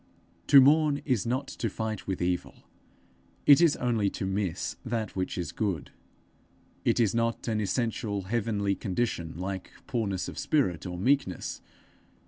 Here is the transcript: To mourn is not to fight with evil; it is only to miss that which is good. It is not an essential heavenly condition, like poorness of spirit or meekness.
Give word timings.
To 0.47 0.59
mourn 0.59 1.03
is 1.05 1.27
not 1.27 1.47
to 1.49 1.69
fight 1.69 2.07
with 2.07 2.23
evil; 2.23 2.55
it 3.45 3.61
is 3.61 3.75
only 3.75 4.09
to 4.09 4.25
miss 4.25 4.75
that 4.83 5.15
which 5.15 5.37
is 5.37 5.51
good. 5.51 5.91
It 6.83 6.99
is 6.99 7.13
not 7.13 7.47
an 7.47 7.61
essential 7.61 8.23
heavenly 8.23 8.73
condition, 8.73 9.37
like 9.37 9.69
poorness 9.85 10.27
of 10.27 10.39
spirit 10.39 10.87
or 10.87 10.97
meekness. 10.97 11.61